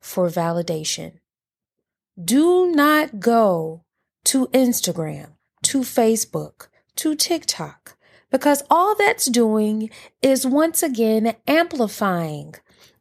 for 0.00 0.28
validation. 0.28 1.20
Do 2.22 2.66
not 2.72 3.20
go 3.20 3.83
to 4.24 4.48
Instagram, 4.48 5.32
to 5.62 5.80
Facebook, 5.80 6.68
to 6.96 7.14
TikTok, 7.14 7.96
because 8.30 8.62
all 8.70 8.94
that's 8.94 9.26
doing 9.26 9.90
is 10.22 10.46
once 10.46 10.82
again 10.82 11.34
amplifying 11.46 12.54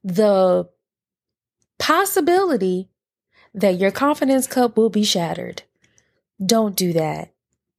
the 0.04 0.70
possibility 1.80 2.90
that 3.54 3.78
your 3.80 3.92
confidence 3.92 4.48
cup 4.48 4.78
will 4.78 4.90
be 4.90 5.04
shattered. 5.04 5.64
Don't 6.44 6.76
do 6.76 6.94
that. 6.94 7.34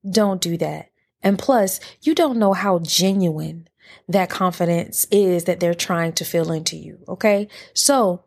Don't 0.08 0.40
do 0.40 0.56
that. 0.58 0.90
And 1.22 1.38
plus, 1.38 1.80
you 2.02 2.14
don't 2.14 2.38
know 2.38 2.52
how 2.52 2.78
genuine 2.80 3.68
that 4.08 4.30
confidence 4.30 5.06
is 5.10 5.44
that 5.44 5.60
they're 5.60 5.74
trying 5.74 6.12
to 6.14 6.24
fill 6.24 6.52
into 6.52 6.76
you. 6.76 6.98
Okay. 7.08 7.48
So 7.72 8.24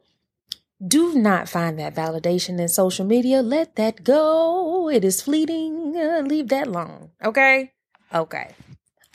do 0.86 1.16
not 1.16 1.50
find 1.50 1.80
that 1.80 1.96
validation 1.96 2.60
in 2.60 2.68
social 2.68 3.06
media. 3.06 3.42
Let 3.42 3.76
that 3.76 4.04
go. 4.04 4.90
It 4.90 5.04
is 5.04 5.22
fleeting. 5.22 5.96
Uh, 5.98 6.22
leave 6.22 6.50
that 6.50 6.68
alone. 6.68 7.12
Okay. 7.24 7.72
Okay. 8.14 8.54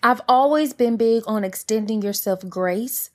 I've 0.03 0.21
always 0.29 0.73
been 0.73 0.97
big 0.97 1.23
on 1.27 1.45
extending 1.45 2.03
yourself 2.03 2.49
grace. 2.49 3.11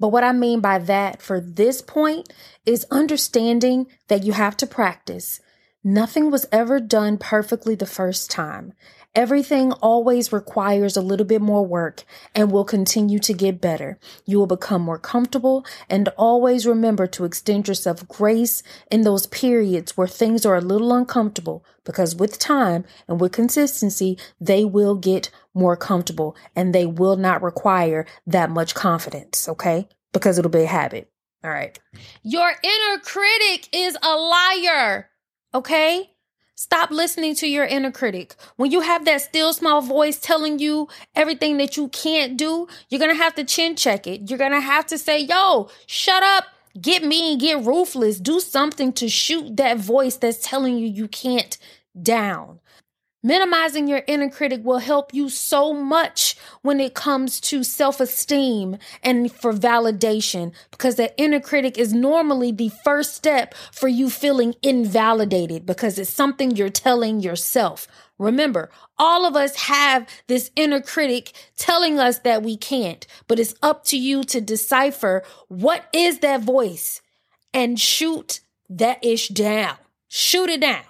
But 0.00 0.08
what 0.08 0.24
I 0.24 0.32
mean 0.32 0.60
by 0.60 0.78
that 0.78 1.22
for 1.22 1.40
this 1.40 1.80
point 1.80 2.32
is 2.66 2.86
understanding 2.90 3.86
that 4.08 4.24
you 4.24 4.32
have 4.32 4.56
to 4.58 4.66
practice. 4.66 5.40
Nothing 5.84 6.30
was 6.30 6.46
ever 6.50 6.80
done 6.80 7.18
perfectly 7.18 7.74
the 7.76 7.86
first 7.86 8.30
time. 8.30 8.72
Everything 9.14 9.70
always 9.74 10.32
requires 10.32 10.96
a 10.96 11.00
little 11.00 11.26
bit 11.26 11.40
more 11.40 11.64
work 11.64 12.02
and 12.34 12.50
will 12.50 12.64
continue 12.64 13.20
to 13.20 13.32
get 13.32 13.60
better. 13.60 13.98
You 14.26 14.38
will 14.38 14.48
become 14.48 14.82
more 14.82 14.98
comfortable 14.98 15.64
and 15.88 16.08
always 16.16 16.66
remember 16.66 17.06
to 17.08 17.24
extend 17.24 17.68
yourself 17.68 18.06
grace 18.08 18.64
in 18.90 19.02
those 19.02 19.26
periods 19.26 19.96
where 19.96 20.08
things 20.08 20.44
are 20.44 20.56
a 20.56 20.60
little 20.60 20.92
uncomfortable 20.92 21.64
because 21.84 22.16
with 22.16 22.40
time 22.40 22.84
and 23.06 23.20
with 23.20 23.30
consistency, 23.30 24.18
they 24.40 24.64
will 24.64 24.96
get 24.96 25.30
more 25.54 25.76
comfortable 25.76 26.36
and 26.56 26.74
they 26.74 26.86
will 26.86 27.16
not 27.16 27.42
require 27.42 28.06
that 28.26 28.50
much 28.50 28.74
confidence. 28.74 29.48
Okay. 29.48 29.88
Because 30.12 30.38
it'll 30.38 30.50
be 30.50 30.62
a 30.62 30.66
habit. 30.66 31.10
All 31.44 31.50
right. 31.50 31.78
Your 32.22 32.48
inner 32.48 32.98
critic 33.00 33.68
is 33.72 33.96
a 34.02 34.16
liar. 34.16 35.10
Okay. 35.54 36.13
Stop 36.56 36.92
listening 36.92 37.34
to 37.36 37.48
your 37.48 37.64
inner 37.64 37.90
critic. 37.90 38.36
When 38.56 38.70
you 38.70 38.80
have 38.80 39.04
that 39.06 39.22
still 39.22 39.52
small 39.52 39.80
voice 39.80 40.18
telling 40.18 40.60
you 40.60 40.88
everything 41.16 41.56
that 41.56 41.76
you 41.76 41.88
can't 41.88 42.36
do, 42.36 42.68
you're 42.88 43.00
going 43.00 43.10
to 43.10 43.22
have 43.22 43.34
to 43.34 43.44
chin 43.44 43.74
check 43.74 44.06
it. 44.06 44.30
You're 44.30 44.38
going 44.38 44.52
to 44.52 44.60
have 44.60 44.86
to 44.86 44.98
say, 44.98 45.18
yo, 45.18 45.68
shut 45.86 46.22
up, 46.22 46.44
get 46.80 47.02
mean, 47.02 47.38
get 47.38 47.64
ruthless, 47.64 48.20
do 48.20 48.38
something 48.38 48.92
to 48.94 49.08
shoot 49.08 49.56
that 49.56 49.78
voice 49.78 50.16
that's 50.16 50.46
telling 50.46 50.78
you 50.78 50.86
you 50.86 51.08
can't 51.08 51.58
down. 52.00 52.60
Minimizing 53.24 53.88
your 53.88 54.02
inner 54.06 54.30
critic 54.30 54.60
will 54.64 54.78
help 54.78 55.12
you 55.12 55.28
so 55.28 55.72
much 55.72 56.33
when 56.64 56.80
it 56.80 56.94
comes 56.94 57.40
to 57.40 57.62
self 57.62 58.00
esteem 58.00 58.78
and 59.02 59.30
for 59.30 59.52
validation 59.52 60.50
because 60.70 60.96
the 60.96 61.14
inner 61.20 61.38
critic 61.38 61.76
is 61.76 61.92
normally 61.92 62.50
the 62.50 62.70
first 62.82 63.14
step 63.14 63.54
for 63.70 63.86
you 63.86 64.08
feeling 64.08 64.54
invalidated 64.62 65.66
because 65.66 65.98
it's 65.98 66.08
something 66.08 66.56
you're 66.56 66.70
telling 66.70 67.20
yourself. 67.20 67.86
Remember, 68.18 68.70
all 68.96 69.26
of 69.26 69.36
us 69.36 69.56
have 69.56 70.08
this 70.26 70.50
inner 70.56 70.80
critic 70.80 71.32
telling 71.58 71.98
us 71.98 72.20
that 72.20 72.42
we 72.42 72.56
can't, 72.56 73.06
but 73.28 73.38
it's 73.38 73.54
up 73.62 73.84
to 73.84 73.98
you 73.98 74.24
to 74.24 74.40
decipher 74.40 75.22
what 75.48 75.84
is 75.92 76.20
that 76.20 76.40
voice 76.40 77.02
and 77.52 77.78
shoot 77.78 78.40
that 78.70 79.04
ish 79.04 79.28
down. 79.28 79.76
Shoot 80.08 80.48
it 80.48 80.62
down. 80.62 80.82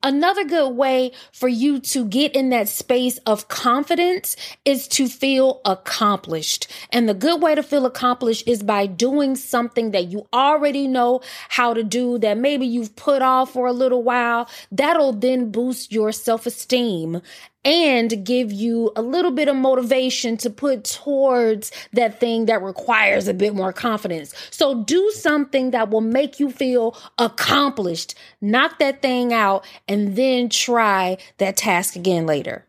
Another 0.00 0.44
good 0.44 0.76
way 0.76 1.10
for 1.32 1.48
you 1.48 1.80
to 1.80 2.04
get 2.04 2.36
in 2.36 2.50
that 2.50 2.68
space 2.68 3.18
of 3.26 3.48
confidence 3.48 4.36
is 4.64 4.86
to 4.88 5.08
feel 5.08 5.60
accomplished. 5.64 6.70
And 6.92 7.08
the 7.08 7.14
good 7.14 7.42
way 7.42 7.56
to 7.56 7.64
feel 7.64 7.84
accomplished 7.84 8.46
is 8.46 8.62
by 8.62 8.86
doing 8.86 9.34
something 9.34 9.90
that 9.90 10.06
you 10.06 10.28
already 10.32 10.86
know 10.86 11.20
how 11.48 11.74
to 11.74 11.82
do 11.82 12.16
that 12.18 12.38
maybe 12.38 12.64
you've 12.64 12.94
put 12.94 13.22
off 13.22 13.52
for 13.52 13.66
a 13.66 13.72
little 13.72 14.04
while. 14.04 14.48
That'll 14.70 15.12
then 15.12 15.50
boost 15.50 15.90
your 15.92 16.12
self 16.12 16.46
esteem 16.46 17.20
and 17.64 18.24
give 18.24 18.52
you 18.52 18.92
a 18.96 19.02
little 19.02 19.30
bit 19.30 19.48
of 19.48 19.56
motivation 19.56 20.36
to 20.38 20.50
put 20.50 20.84
towards 20.84 21.72
that 21.92 22.20
thing 22.20 22.46
that 22.46 22.62
requires 22.62 23.28
a 23.28 23.34
bit 23.34 23.54
more 23.54 23.72
confidence. 23.72 24.32
So 24.50 24.82
do 24.84 25.10
something 25.10 25.72
that 25.72 25.90
will 25.90 26.00
make 26.00 26.38
you 26.40 26.50
feel 26.50 26.96
accomplished. 27.18 28.14
Knock 28.40 28.78
that 28.78 29.02
thing 29.02 29.32
out 29.32 29.66
and 29.86 30.16
then 30.16 30.48
try 30.48 31.18
that 31.38 31.56
task 31.56 31.96
again 31.96 32.26
later. 32.26 32.64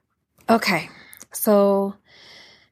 Okay. 0.50 0.90
So 1.32 1.96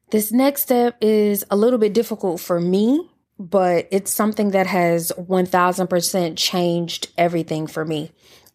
this 0.10 0.32
next 0.32 0.64
step 0.64 0.98
is 1.02 1.46
a 1.52 1.56
little 1.56 1.80
bit 1.80 1.94
difficult 1.94 2.42
for 2.42 2.60
me, 2.60 3.10
but 3.38 3.88
it's 3.92 4.12
something 4.12 4.52
that 4.52 4.66
has 4.66 5.12
1000% 5.18 6.38
changed 6.38 7.10
everything 7.18 7.68
for 7.68 7.86
me. 7.86 8.12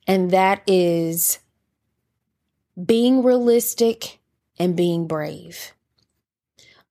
And 0.07 0.33
that 0.33 0.62
is 0.66 1.38
being 2.85 3.23
realistic 3.23 4.21
and 4.59 4.76
being 4.76 5.07
brave. 5.07 5.73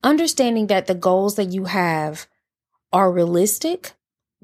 Understanding 0.04 0.68
that 0.68 0.88
the 0.88 0.96
goals 0.96 1.36
that 1.36 1.52
you 1.52 1.66
have 1.66 2.28
are 2.92 3.12
realistic, 3.12 3.94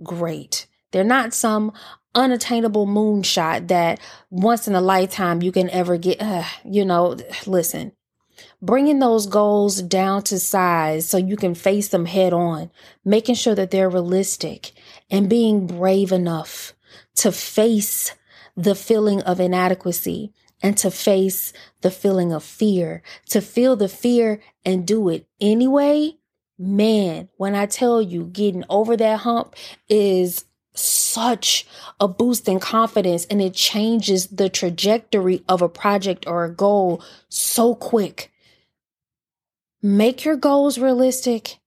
great. 0.04 0.68
They're 0.92 1.04
not 1.04 1.34
some 1.34 1.74
unattainable 2.16 2.88
moonshot 2.88 3.68
that 3.68 4.00
once 4.30 4.68
in 4.68 4.76
a 4.76 4.82
lifetime 4.82 5.42
you 5.42 5.52
can 5.52 5.70
ever 5.70 5.98
get. 5.98 6.22
Uh, 6.22 6.44
you 6.64 6.86
know, 6.86 7.18
listen, 7.46 7.92
bringing 8.62 9.00
those 9.00 9.28
goals 9.28 9.82
down 9.82 10.24
to 10.24 10.40
size 10.40 11.08
so 11.08 11.18
you 11.18 11.36
can 11.36 11.56
face 11.56 11.90
them 11.90 12.06
head 12.06 12.34
on, 12.34 12.72
making 13.04 13.36
sure 13.36 13.56
that 13.56 13.72
they're 13.72 13.90
realistic, 13.90 14.72
and 15.10 15.30
being 15.30 15.68
brave 15.68 16.12
enough 16.12 16.74
to 17.16 17.32
face 17.32 18.14
the 18.56 18.76
feeling 18.76 19.22
of 19.24 19.40
inadequacy 19.40 20.34
and 20.62 20.78
to 20.78 20.92
face 20.92 21.54
the 21.82 21.92
feeling 21.92 22.34
of 22.34 22.44
fear, 22.44 23.04
to 23.30 23.42
feel 23.42 23.76
the 23.76 23.90
fear 23.90 24.40
and 24.66 24.88
do 24.88 25.10
it 25.10 25.28
anyway. 25.40 26.14
Man, 26.58 27.30
when 27.38 27.54
I 27.54 27.68
tell 27.68 28.02
you 28.02 28.26
getting 28.26 28.64
over 28.70 28.98
that 28.98 29.20
hump 29.20 29.56
is 29.88 30.46
such 30.74 31.68
a 32.00 32.08
boost 32.08 32.48
in 32.48 32.60
confidence 32.60 33.26
and 33.26 33.42
it 33.42 33.54
changes 33.54 34.28
the 34.28 34.50
trajectory 34.50 35.44
of 35.48 35.62
a 35.62 35.70
project 35.70 36.26
or 36.28 36.44
a 36.44 36.54
goal 36.54 37.04
so 37.30 37.76
quick. 37.76 38.32
Make 39.82 40.26
your 40.26 40.36
goals 40.36 40.78
realistic 40.78 41.60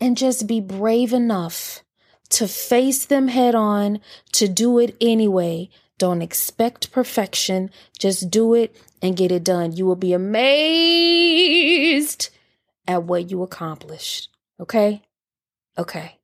and 0.00 0.16
just 0.16 0.46
be 0.46 0.60
brave 0.60 1.12
enough 1.12 1.82
to 2.30 2.46
face 2.46 3.06
them 3.06 3.28
head 3.28 3.54
on, 3.54 4.00
to 4.32 4.48
do 4.48 4.78
it 4.78 4.96
anyway. 5.00 5.70
Don't 5.98 6.22
expect 6.22 6.90
perfection. 6.92 7.70
Just 7.98 8.30
do 8.30 8.54
it 8.54 8.74
and 9.02 9.16
get 9.16 9.32
it 9.32 9.44
done. 9.44 9.72
You 9.72 9.84
will 9.84 9.96
be 9.96 10.12
amazed 10.12 11.18
at 12.86 13.02
what 13.02 13.30
you 13.30 13.42
accomplished. 13.42 14.30
Okay? 14.60 15.02
Okay. 15.76 16.18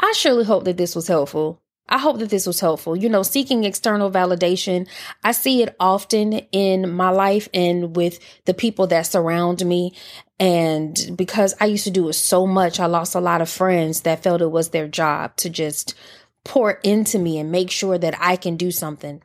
I 0.00 0.12
surely 0.16 0.44
hope 0.44 0.64
that 0.64 0.76
this 0.76 0.94
was 0.96 1.08
helpful. 1.08 1.60
I 1.88 1.98
hope 1.98 2.18
that 2.18 2.28
this 2.28 2.46
was 2.46 2.60
helpful. 2.60 2.94
You 2.96 3.08
know, 3.08 3.22
seeking 3.22 3.64
external 3.64 4.10
validation, 4.10 4.86
I 5.24 5.32
see 5.32 5.62
it 5.62 5.74
often 5.80 6.34
in 6.52 6.92
my 6.92 7.08
life 7.08 7.48
and 7.54 7.96
with 7.96 8.18
the 8.44 8.52
people 8.52 8.86
that 8.88 9.06
surround 9.06 9.64
me. 9.64 9.94
And 10.38 11.14
because 11.16 11.54
I 11.60 11.64
used 11.66 11.84
to 11.84 11.90
do 11.90 12.08
it 12.08 12.12
so 12.12 12.46
much, 12.46 12.78
I 12.78 12.86
lost 12.86 13.14
a 13.14 13.20
lot 13.20 13.40
of 13.40 13.48
friends 13.48 14.02
that 14.02 14.22
felt 14.22 14.42
it 14.42 14.50
was 14.50 14.68
their 14.68 14.86
job 14.86 15.34
to 15.36 15.48
just 15.48 15.94
pour 16.48 16.72
into 16.82 17.18
me 17.18 17.38
and 17.38 17.52
make 17.52 17.70
sure 17.70 17.98
that 17.98 18.16
I 18.18 18.34
can 18.36 18.56
do 18.56 18.72
something. 18.72 19.22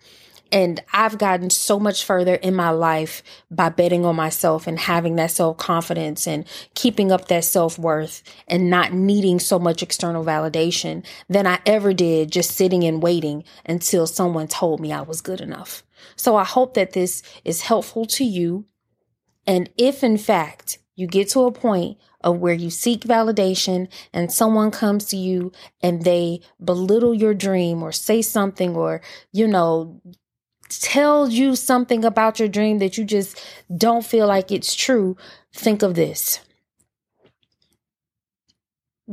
And 0.52 0.84
I've 0.94 1.18
gotten 1.18 1.50
so 1.50 1.80
much 1.80 2.04
further 2.04 2.36
in 2.36 2.54
my 2.54 2.70
life 2.70 3.24
by 3.50 3.70
betting 3.70 4.06
on 4.06 4.16
myself 4.16 4.68
and 4.68 4.78
having 4.78 5.16
that 5.16 5.32
self 5.32 5.58
confidence 5.58 6.28
and 6.28 6.46
keeping 6.76 7.12
up 7.12 7.28
that 7.30 7.46
self 7.46 7.80
worth 7.80 8.22
and 8.48 8.70
not 8.70 8.94
needing 8.94 9.40
so 9.40 9.58
much 9.58 9.82
external 9.82 10.24
validation 10.24 11.04
than 11.28 11.48
I 11.48 11.60
ever 11.66 11.92
did 11.92 12.32
just 12.32 12.52
sitting 12.52 12.84
and 12.84 13.02
waiting 13.02 13.46
until 13.66 14.06
someone 14.06 14.48
told 14.48 14.80
me 14.80 14.92
I 14.92 15.02
was 15.02 15.22
good 15.22 15.42
enough. 15.42 15.82
So 16.16 16.36
I 16.36 16.44
hope 16.44 16.76
that 16.76 16.94
this 16.94 17.24
is 17.44 17.62
helpful 17.62 18.06
to 18.06 18.24
you. 18.24 18.66
And 19.48 19.72
if 19.76 20.04
in 20.04 20.20
fact 20.20 20.78
you 20.96 21.08
get 21.08 21.30
to 21.30 21.46
a 21.46 21.52
point 21.52 21.98
of 22.24 22.38
where 22.40 22.54
you 22.54 22.70
seek 22.70 23.02
validation 23.02 23.88
and 24.14 24.32
someone 24.32 24.72
comes 24.72 25.06
to 25.06 25.18
you 25.18 25.52
and 25.82 26.04
they 26.04 26.42
belittle 26.64 27.14
your 27.14 27.34
dream 27.34 27.84
or 27.84 27.92
say 27.92 28.22
something 28.22 28.76
or, 28.76 29.02
you 29.32 29.48
know, 29.48 30.02
tells 30.70 31.34
you 31.34 31.56
something 31.56 32.04
about 32.04 32.40
your 32.40 32.48
dream 32.48 32.80
that 32.80 32.98
you 32.98 33.04
just 33.04 33.44
don't 33.76 34.06
feel 34.06 34.28
like 34.28 34.52
it's 34.52 34.74
true, 34.74 35.16
think 35.54 35.84
of 35.84 35.96
this. 35.96 36.40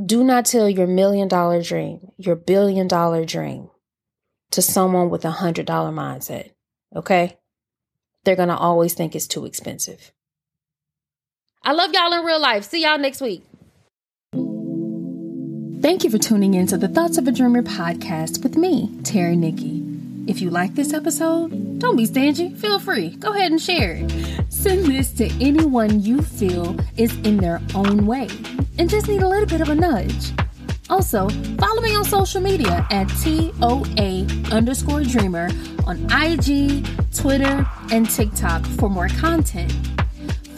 Do 0.07 0.23
not 0.23 0.47
tell 0.47 0.71
your 0.71 0.87
million 0.87 1.29
dollar 1.29 1.62
dream, 1.62 2.12
your 2.16 2.37
billion 2.37 2.87
dollar 2.87 3.25
dream 3.25 3.70
to 4.53 4.62
someone 4.62 5.11
with 5.11 5.25
a 5.25 5.31
hundred 5.31 5.66
dollar 5.66 5.90
mindset. 5.90 6.51
Okay? 6.94 7.37
They're 8.25 8.37
going 8.37 8.49
to 8.49 8.57
always 8.57 8.94
think 8.94 9.14
it's 9.14 9.27
too 9.27 9.46
expensive. 9.46 10.12
I 11.62 11.73
love 11.73 11.92
y'all 11.92 12.12
in 12.14 12.25
real 12.25 12.40
life. 12.40 12.64
See 12.64 12.83
y'all 12.83 12.99
next 12.99 13.20
week. 13.20 13.44
Thank 15.83 16.05
you 16.05 16.11
for 16.11 16.18
tuning 16.18 16.55
in 16.55 16.66
to 16.68 16.79
the 16.79 16.88
Thoughts 16.88 17.18
of 17.18 17.29
a 17.29 17.33
Dreamer 17.33 17.62
podcast 17.62 18.42
with 18.42 18.57
me, 18.57 18.90
Terry 19.03 19.37
Nikki. 19.37 19.83
If 20.27 20.40
you 20.40 20.49
like 20.51 20.75
this 20.75 20.94
episode, 20.94 21.79
don't 21.79 21.96
be 21.96 22.07
stingy. 22.07 22.55
Feel 22.55 22.79
free. 22.79 23.11
Go 23.16 23.35
ahead 23.35 23.51
and 23.51 23.61
share 23.61 23.99
it. 23.99 24.53
Send 24.53 24.87
this 24.87 25.12
to 25.14 25.27
anyone 25.40 26.01
you 26.03 26.23
feel 26.23 26.79
is 26.96 27.14
in 27.27 27.37
their 27.38 27.61
own 27.75 28.07
way 28.07 28.29
and 28.79 28.88
just 28.88 29.09
need 29.09 29.23
a 29.23 29.29
little 29.29 29.46
bit 29.46 29.61
of 29.61 29.68
a 29.68 29.75
nudge. 29.75 30.33
Also, 30.88 31.29
follow 31.59 31.83
me 31.83 31.94
on 31.94 32.05
social 32.05 32.40
media 32.40 32.87
at 32.90 33.05
TOA 33.23 34.27
underscore 34.55 35.03
dreamer 35.03 35.49
on 35.87 36.07
IG, 36.11 36.87
Twitter, 37.14 37.66
and 37.90 38.09
TikTok 38.09 38.64
for 38.64 38.88
more 38.88 39.09
content. 39.09 39.73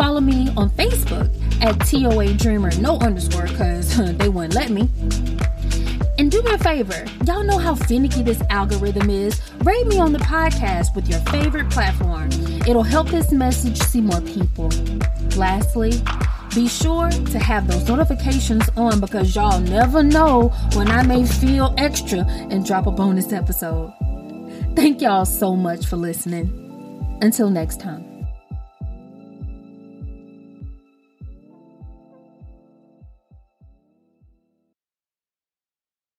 Follow 0.03 0.21
me 0.21 0.49
on 0.57 0.69
Facebook 0.71 1.31
at 1.63 1.79
TOA 1.87 2.35
Dreamer, 2.35 2.73
no 2.81 2.99
underscore, 2.99 3.47
because 3.47 3.97
they 4.19 4.29
wouldn't 4.29 4.53
let 4.53 4.71
me. 4.71 4.91
And 6.19 6.29
do 6.29 6.43
me 6.43 6.51
a 6.51 6.59
favor, 6.59 7.05
y'all 7.25 7.45
know 7.45 7.57
how 7.57 7.77
finicky 7.77 8.25
this 8.25 8.43
algorithm 8.51 9.11
is. 9.11 9.41
Rate 9.61 9.87
me 9.87 10.01
on 10.01 10.13
the 10.13 10.19
podcast 10.19 10.97
with 10.97 11.09
your 11.09 11.21
favorite 11.21 11.71
platform. 11.71 12.33
It'll 12.67 12.83
help 12.83 13.11
this 13.11 13.31
message 13.31 13.79
see 13.79 14.01
more 14.01 14.21
people. 14.23 14.71
Lastly, 15.37 15.93
be 16.53 16.67
sure 16.67 17.09
to 17.09 17.39
have 17.39 17.69
those 17.69 17.87
notifications 17.87 18.69
on 18.77 18.99
because 18.99 19.37
y'all 19.37 19.61
never 19.61 20.03
know 20.03 20.49
when 20.75 20.89
I 20.91 21.05
may 21.05 21.25
feel 21.25 21.77
extra 21.79 22.25
and 22.27 22.67
drop 22.67 22.89
a 22.89 22.91
bonus 22.91 23.33
episode. 23.33 23.95
Thank 24.75 25.01
y'all 25.01 25.27
so 25.27 25.55
much 25.55 25.87
for 25.87 25.97
listening. 25.97 27.19
Until 27.23 27.51
next 27.51 27.79
time. 27.79 28.12